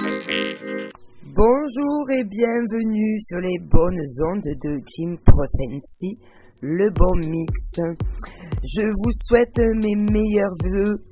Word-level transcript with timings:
Bonjour 0.00 0.16
et 2.10 2.24
bienvenue 2.24 3.20
sur 3.20 3.36
les 3.38 3.58
bonnes 3.58 4.00
ondes 4.32 4.48
de 4.64 4.80
Jim 4.88 5.16
Prophecy, 5.26 6.18
le 6.62 6.88
bon 6.88 7.16
mix. 7.28 7.76
Je 8.64 8.88
vous 8.88 9.12
souhaite 9.28 9.60
mes 9.82 9.96
meilleurs 9.96 10.54
voeux 10.64 11.04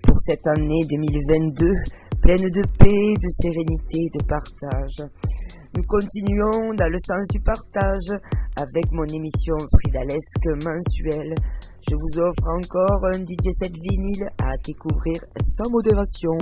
pour 0.00 0.18
cette 0.20 0.46
année 0.46 0.80
2022, 0.88 1.68
pleine 2.22 2.48
de 2.48 2.62
paix, 2.78 3.12
de 3.20 3.28
sérénité, 3.28 4.08
de 4.18 4.24
partage. 4.24 5.04
Nous 5.76 5.84
continuons 5.86 6.72
dans 6.78 6.88
le 6.88 6.98
sens 6.98 7.28
du 7.32 7.40
partage 7.40 8.08
avec 8.56 8.90
mon 8.90 9.04
émission 9.04 9.56
Fridalesque 9.80 10.48
mensuelle. 10.64 11.34
Je 11.86 11.94
vous 11.94 12.18
offre 12.20 12.48
encore 12.48 13.04
un 13.04 13.20
DJ 13.20 13.52
set 13.58 13.72
vinyle 13.72 14.30
à 14.38 14.56
découvrir 14.64 15.20
sans 15.36 15.70
modération. 15.70 16.38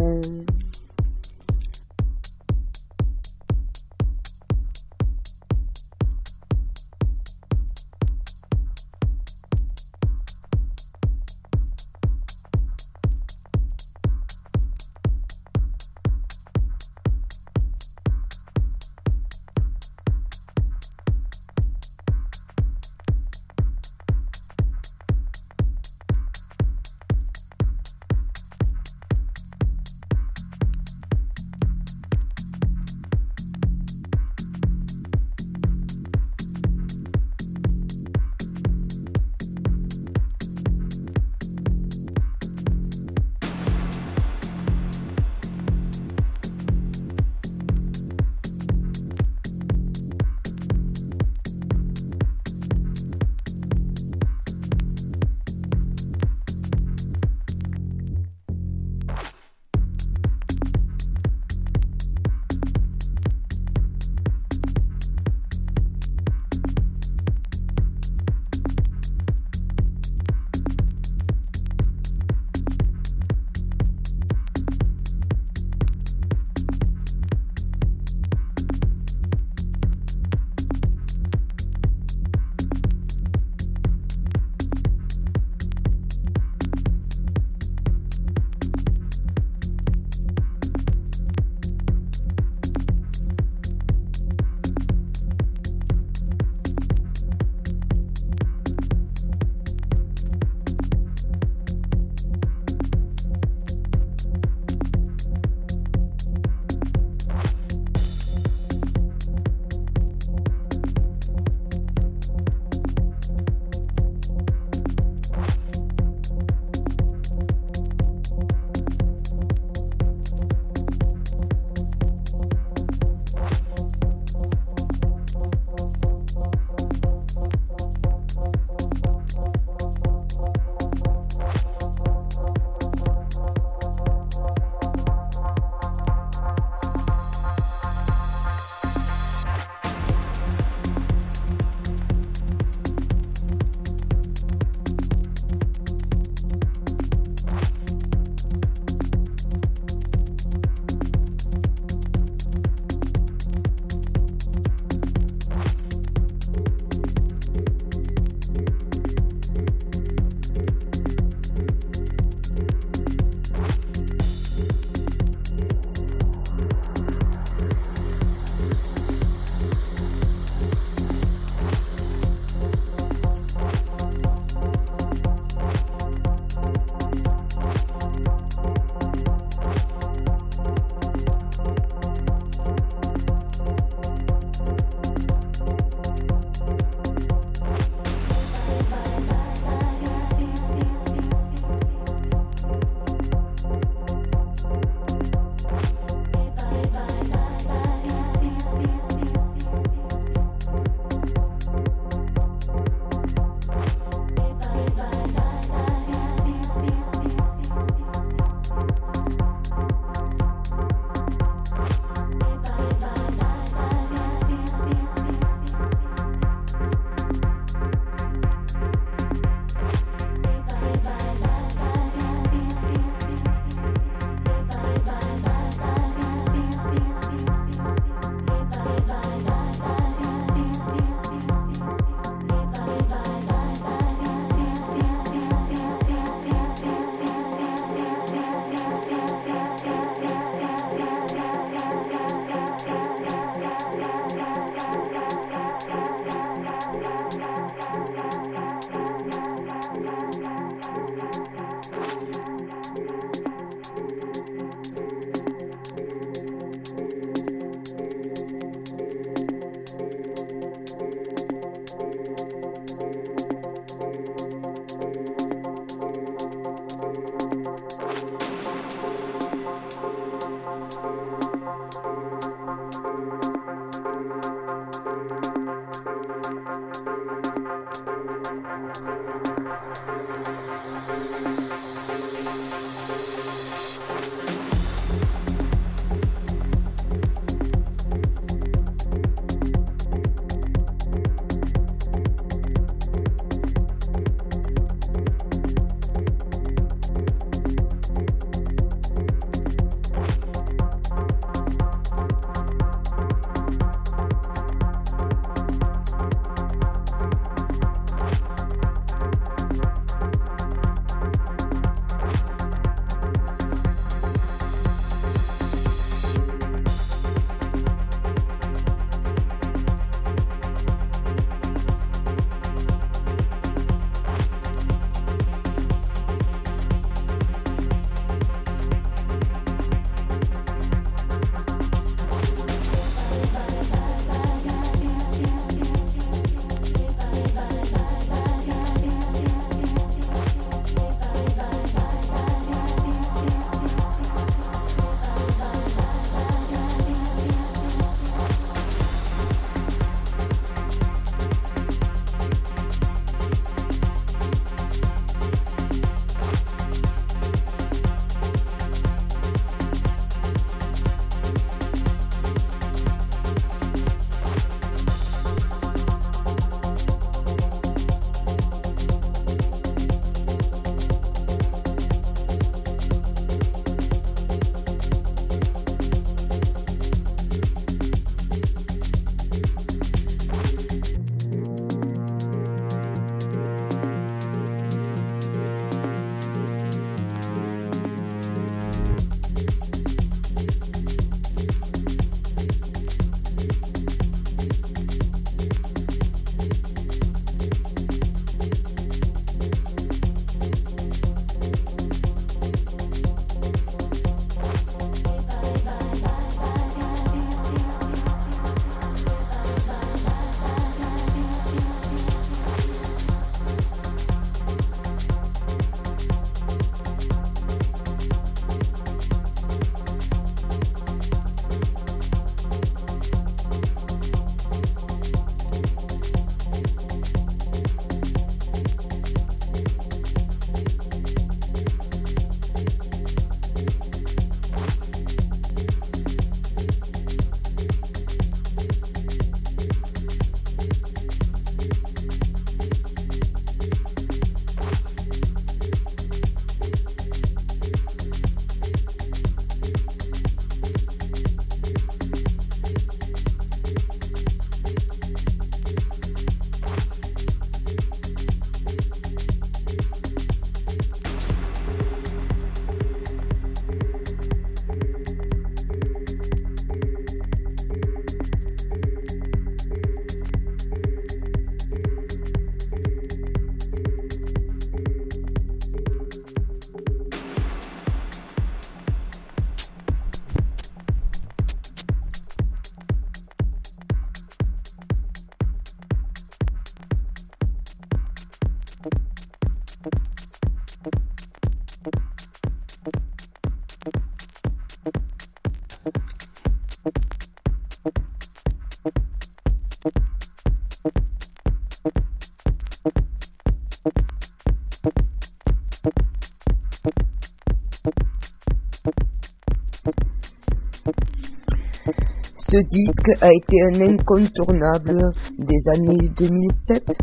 Ce 512.71 512.77
disque 512.77 513.31
a 513.41 513.49
été 513.51 513.81
un 513.81 514.13
incontournable 514.13 515.23
des 515.59 515.89
années 515.89 516.29
2007. 516.37 517.15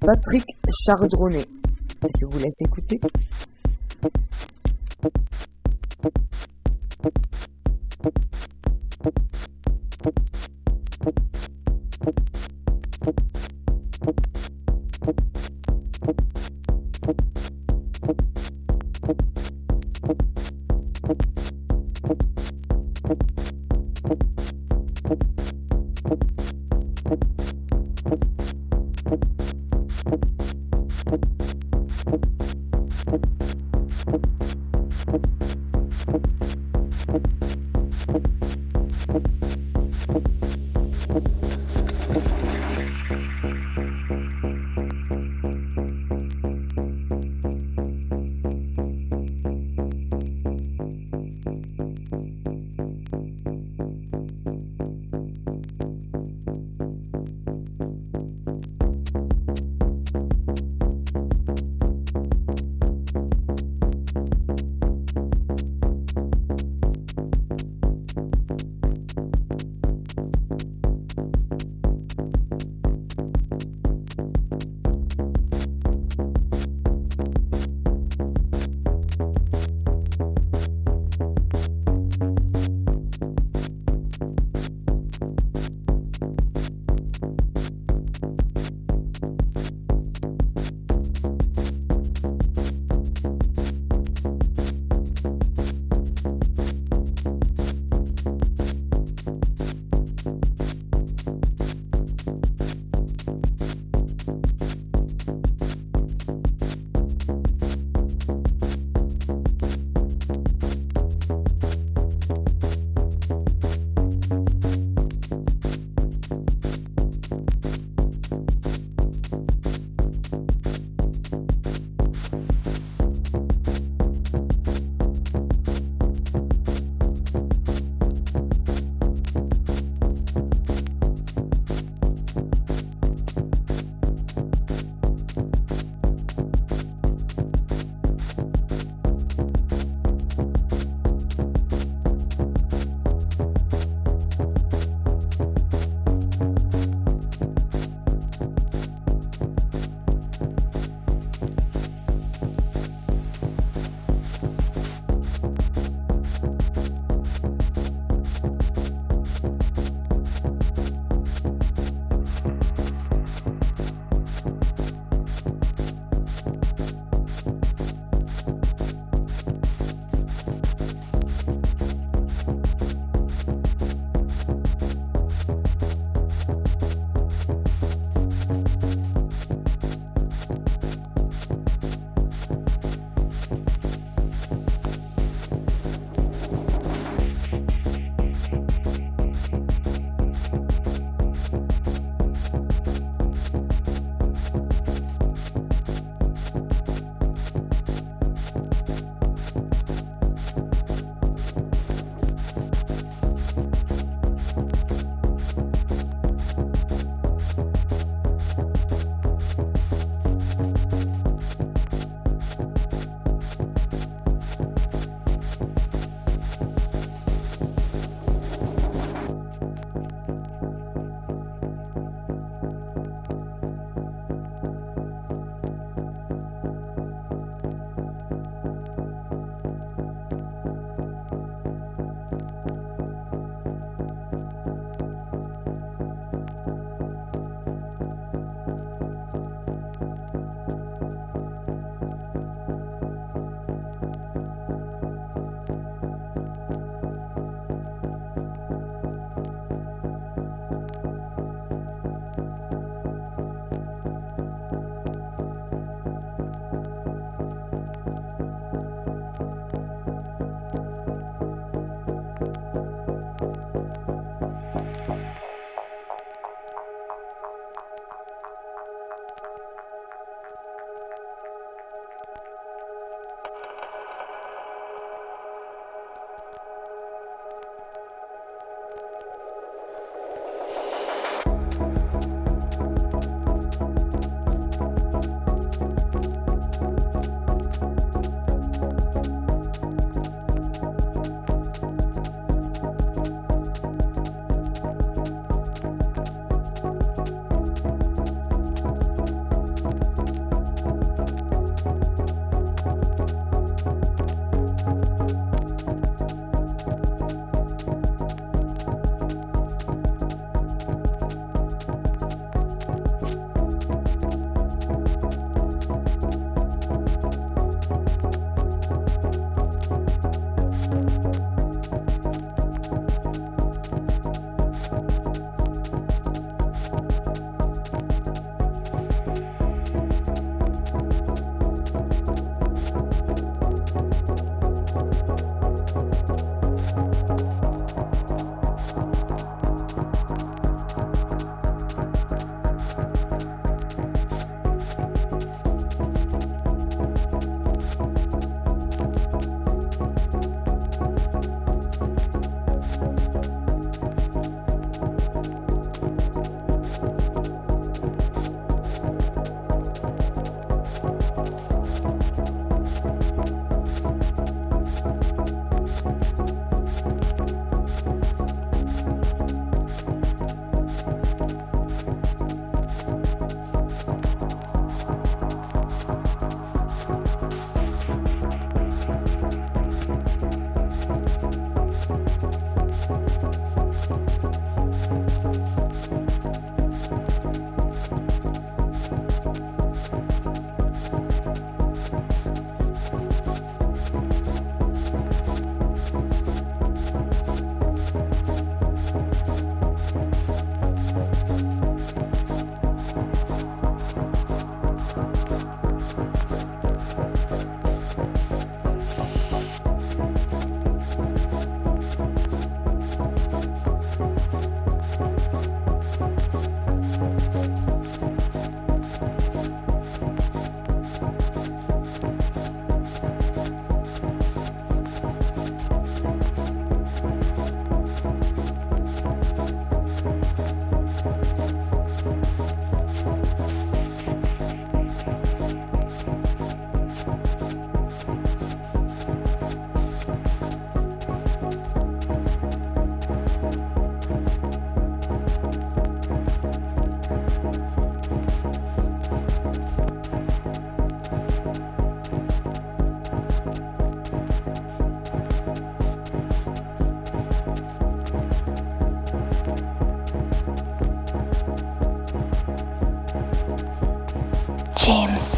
Patrick 0.00 0.44
Chardronnet. 0.86 1.44
Je 2.00 2.26
vous 2.30 2.38
laisse 2.38 2.60
écouter. 2.60 3.00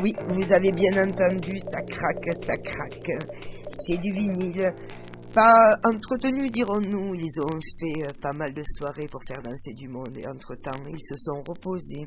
Oui, 0.00 0.12
vous 0.28 0.52
avez 0.52 0.70
bien 0.70 0.92
entendu, 1.02 1.58
ça 1.58 1.80
craque, 1.82 2.34
ça 2.44 2.54
craque. 2.56 3.10
C'est 3.72 3.98
du 3.98 4.12
vinyle. 4.12 4.72
Pas 5.34 5.74
entretenu, 5.84 6.48
dirons-nous. 6.50 7.14
Ils 7.14 7.40
ont 7.42 7.58
fait 7.80 8.20
pas 8.20 8.32
mal 8.32 8.52
de 8.54 8.62
soirées 8.76 9.06
pour 9.10 9.20
faire 9.26 9.42
danser 9.42 9.72
du 9.74 9.88
monde 9.88 10.16
et 10.16 10.26
entre-temps, 10.28 10.82
ils 10.88 11.00
se 11.00 11.16
sont 11.16 11.42
reposés. 11.46 12.06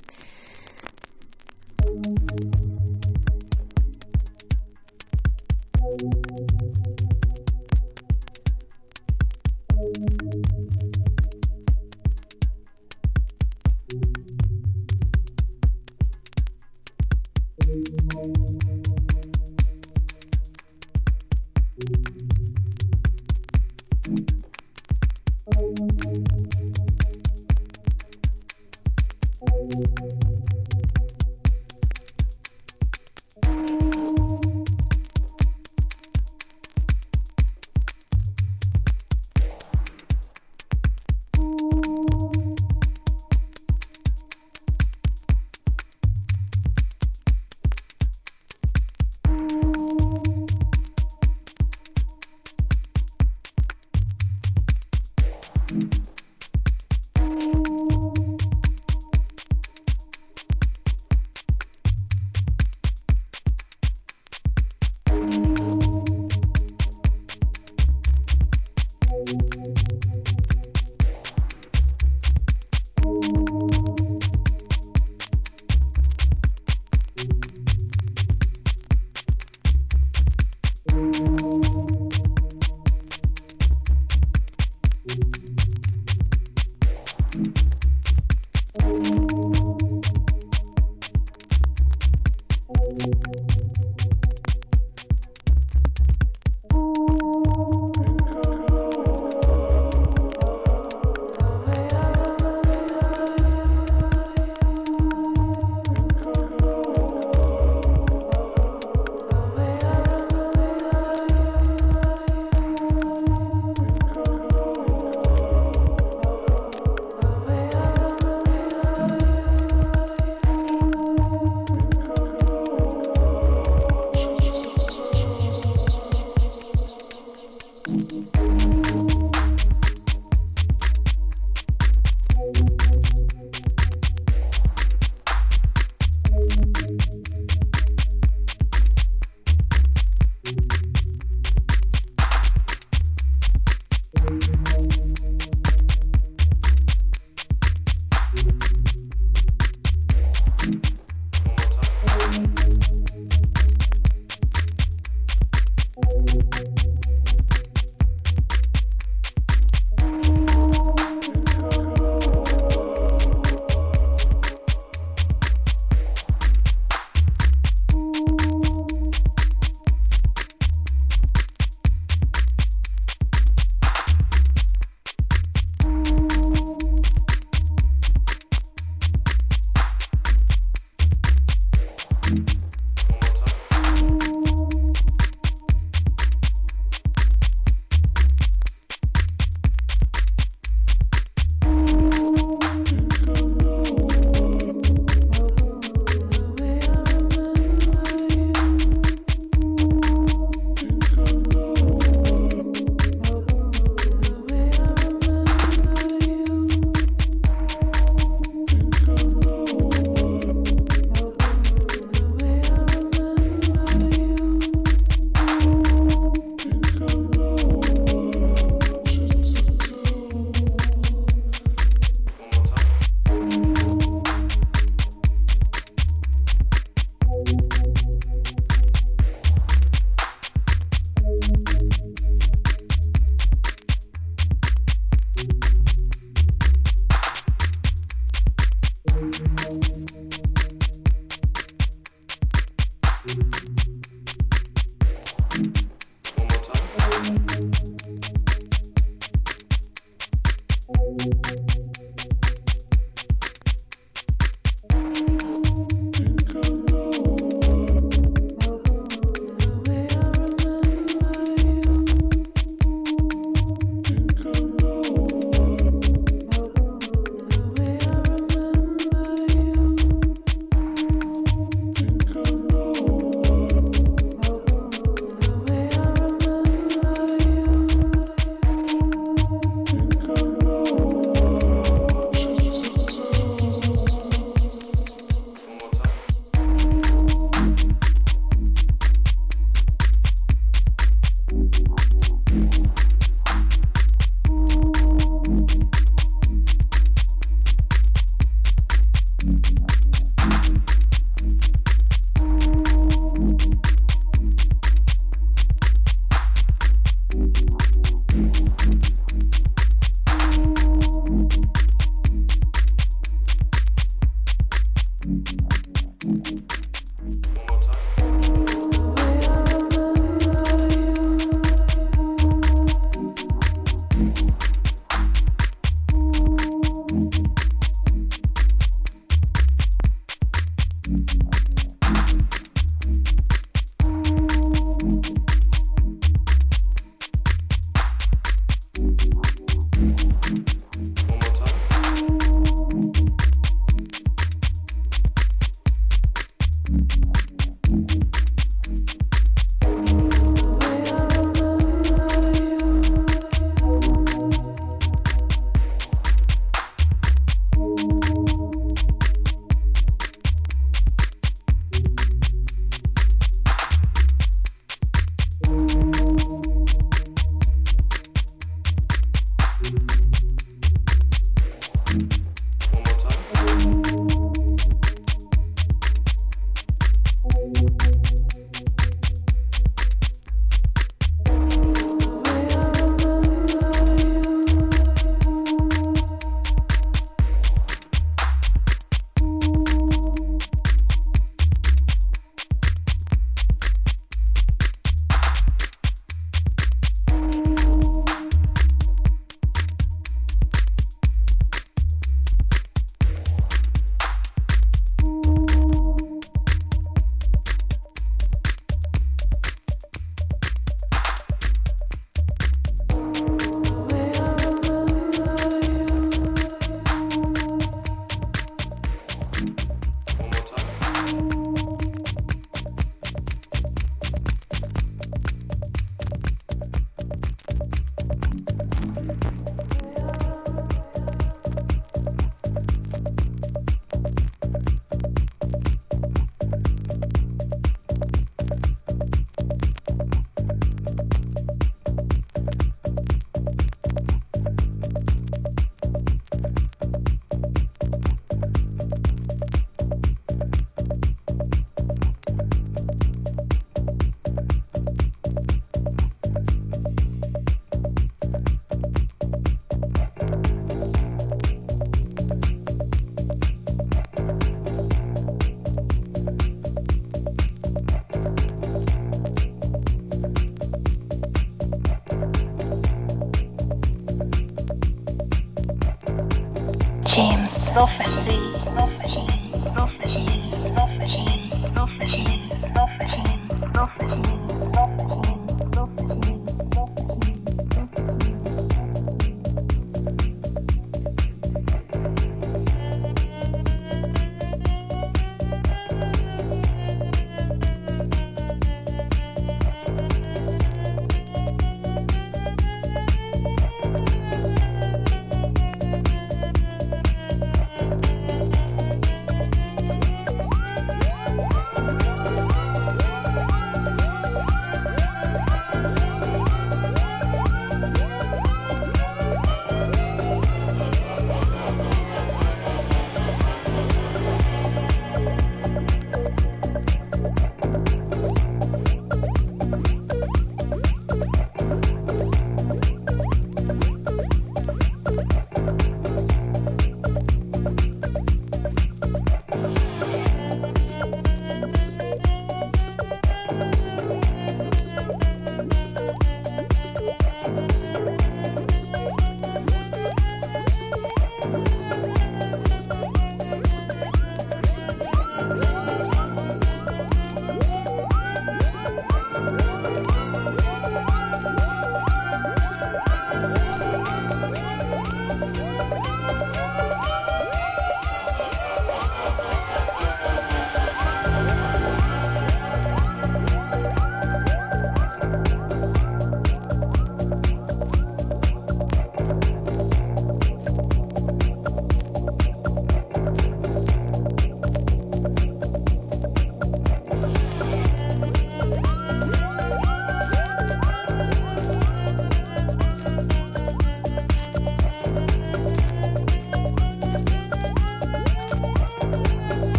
the 477.94 478.00
office. 478.00 478.41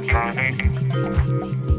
electronic. 0.00 1.69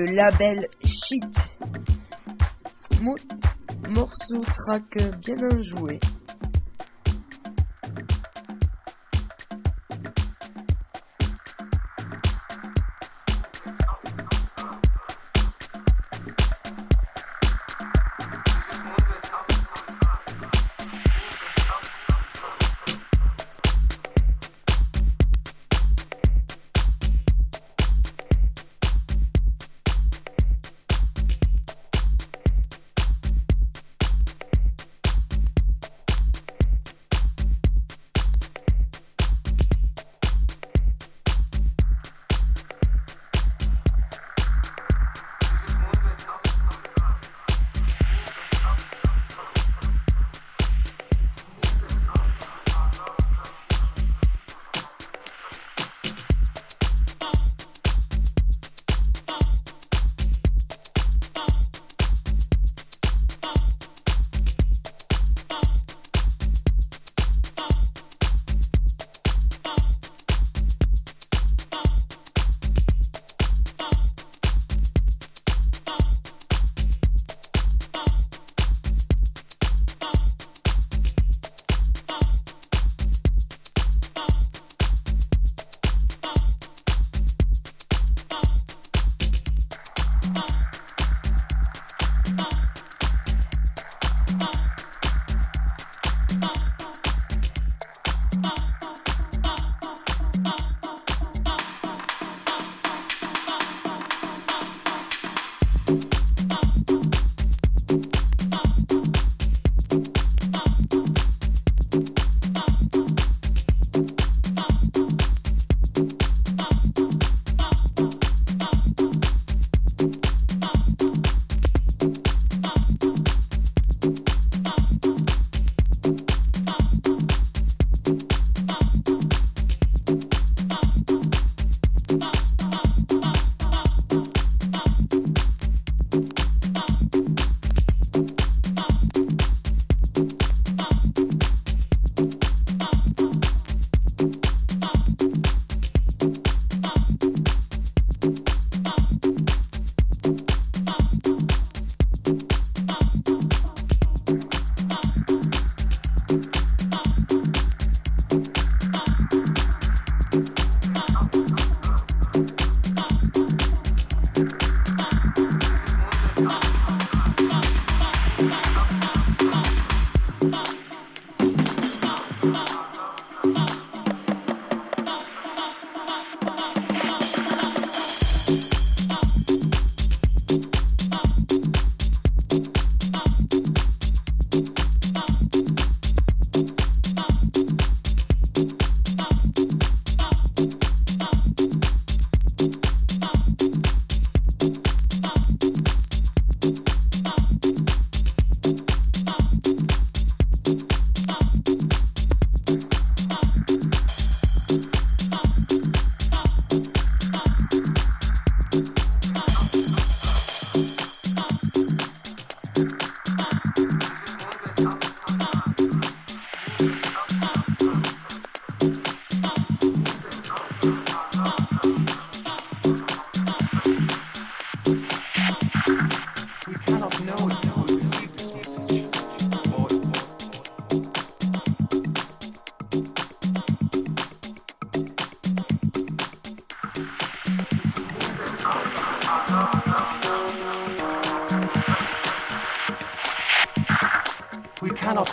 Le 0.00 0.14
label 0.14 0.66
Shit. 0.82 1.24
morceau 3.90 4.42
track 4.54 5.18
bien 5.20 5.62
joué. 5.62 6.00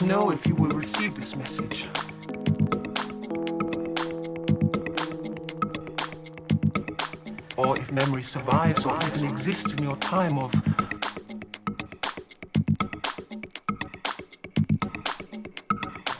know 0.01 0.31
if 0.31 0.45
you 0.47 0.55
will 0.55 0.69
receive 0.69 1.15
this 1.15 1.35
message. 1.35 1.85
Or 7.57 7.75
if 7.77 7.91
memory 7.91 8.23
survives 8.23 8.85
or 8.85 8.97
even 9.07 9.25
exists 9.25 9.73
in 9.73 9.83
your 9.83 9.95
time 9.97 10.37
of 10.37 10.53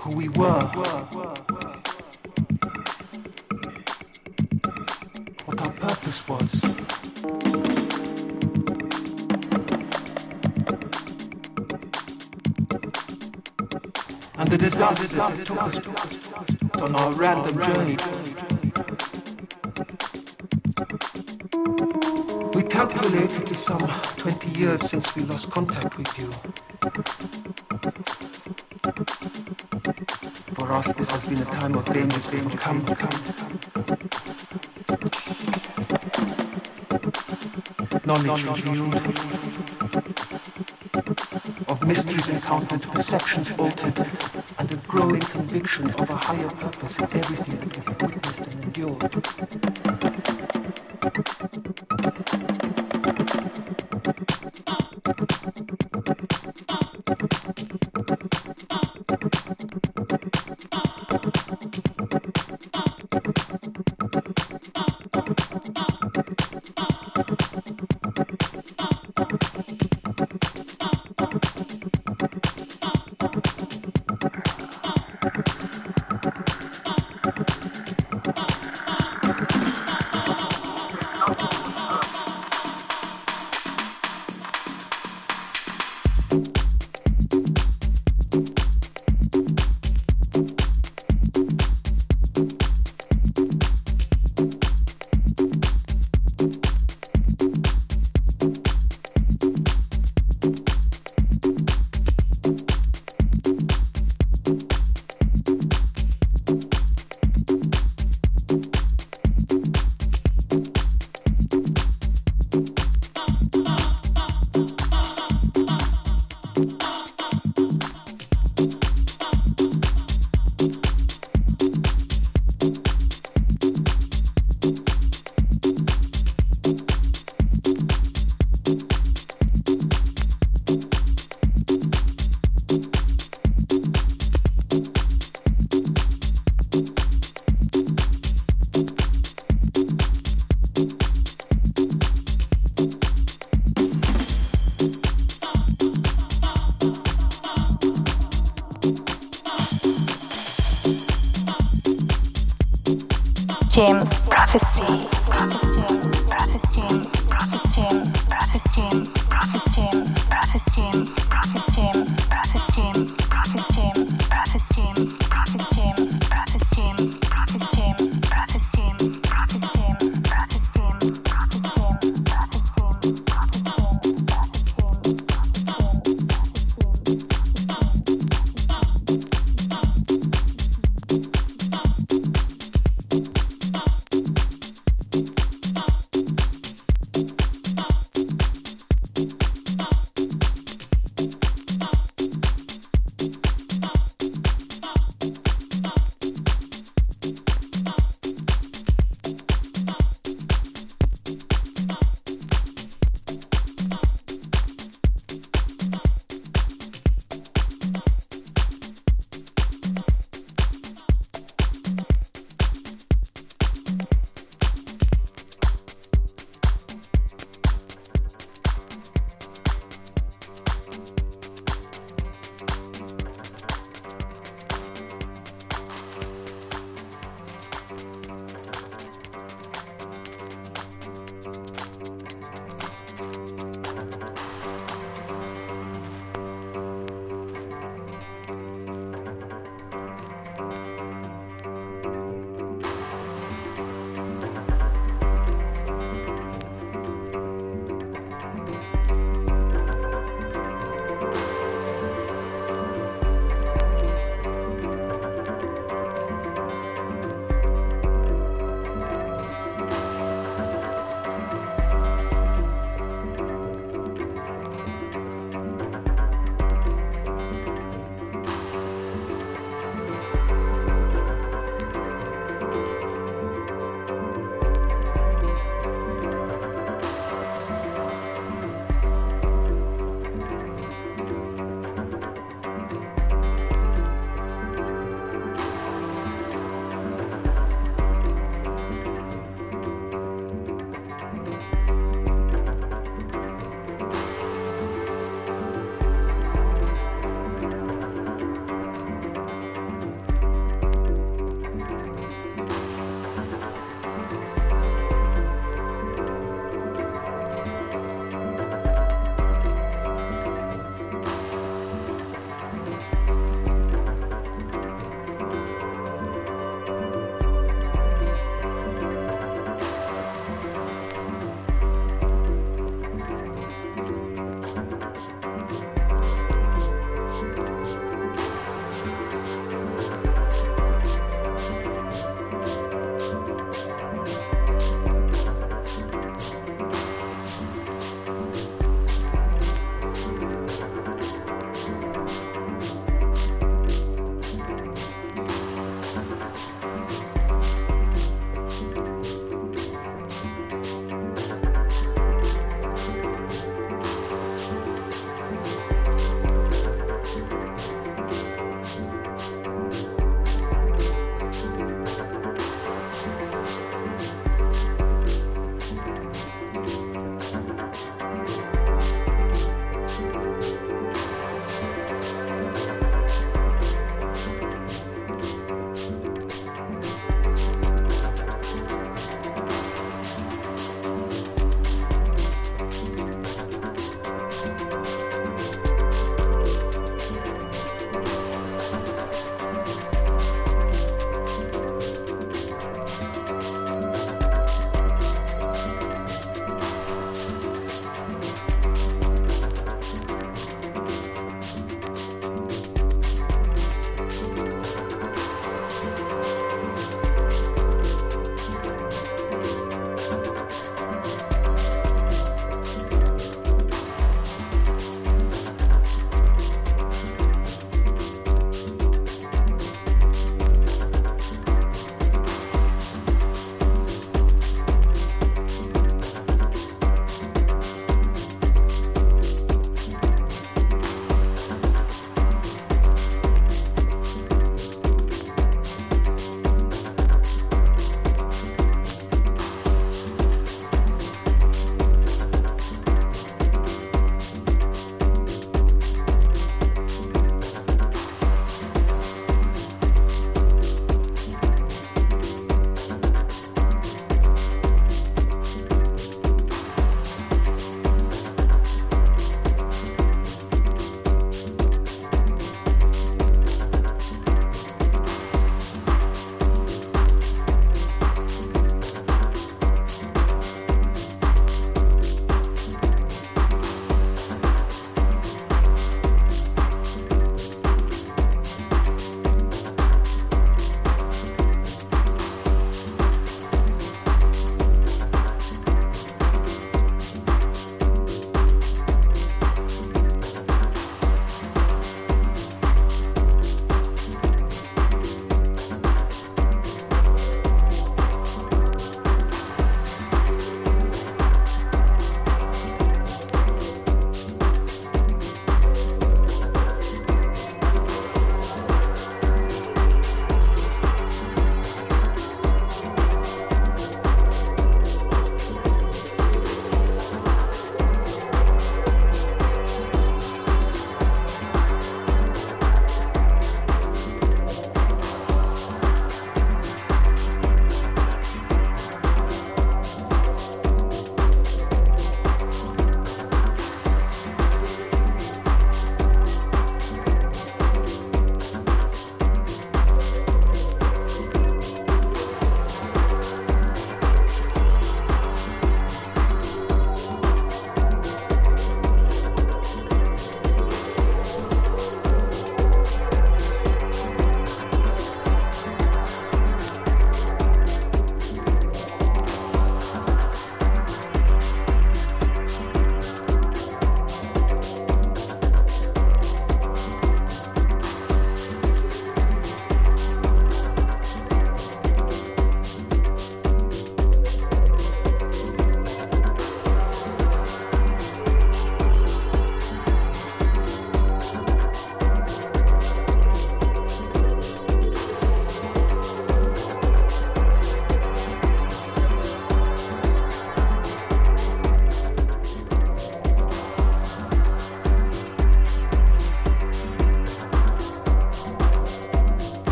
who 0.00 0.16
we 0.16 0.28
were. 0.28 1.13
Took 14.74 15.62
us 15.62 15.78
on 16.82 16.96
our 16.96 17.12
random 17.12 17.58
journey. 17.62 17.96
We 22.54 22.62
calculate 22.64 23.32
it 23.34 23.50
is 23.52 23.58
some 23.58 23.88
20 24.16 24.50
years 24.58 24.90
since 24.90 25.14
we 25.14 25.22
lost 25.22 25.48
contact 25.50 25.96
with 25.96 26.18
you. 26.18 26.32
For 30.56 30.72
us, 30.72 30.92
this 30.94 31.08
has 31.08 31.24
been 31.24 31.40
a 31.40 31.44
time 31.44 31.76
of 31.76 31.84
danger. 31.84 32.18
Come, 32.58 32.84
come. 32.84 33.10
Knowledge 38.04 38.44
revealed 38.44 38.96
of 41.68 41.86
mysteries 41.86 42.28
encountered, 42.28 42.82
perceptions 42.82 43.52
altered 43.52 44.33
soaring 45.04 45.20
conviction 45.20 45.90
of 45.90 46.08
a 46.08 46.16
higher 46.16 46.48
purpose 46.48 46.96
in 46.96 47.04
everything 47.04 47.60
that 47.60 47.78
we 47.78 47.84
have 47.84 48.02
witnessed 48.02 48.40
and 48.40 48.64
endured. 48.64 49.83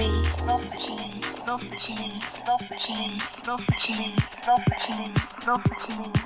Rough 0.00 0.66
machine, 0.70 1.20
no, 1.46 1.58
machine, 1.58 2.20
no, 2.46 2.56
machine, 2.70 3.20
no, 3.46 3.58
machine, 3.68 4.16
no, 4.46 4.56
machine, 4.70 5.14
no, 5.46 5.56
machine. 5.68 6.19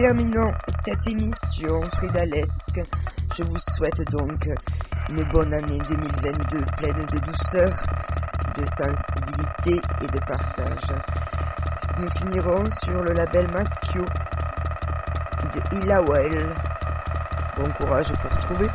Terminons 0.00 0.50
cette 0.82 1.06
émission 1.08 1.82
fridalesque. 1.82 2.80
Je 3.36 3.42
vous 3.42 3.58
souhaite 3.58 4.10
donc 4.12 4.48
une 5.10 5.22
bonne 5.24 5.52
année 5.52 5.78
2022 5.90 6.64
pleine 6.78 7.06
de 7.12 7.18
douceur, 7.18 7.70
de 8.56 8.64
sensibilité 8.64 9.78
et 10.02 10.06
de 10.06 10.18
partage. 10.20 10.96
Nous 11.98 12.08
finirons 12.18 12.64
sur 12.82 13.02
le 13.02 13.12
label 13.12 13.46
Maschio 13.52 14.02
de 15.54 15.82
Ilawel. 15.82 16.46
Bon 17.58 17.68
courage 17.78 18.10
pour 18.22 18.30
trouver. 18.38 18.68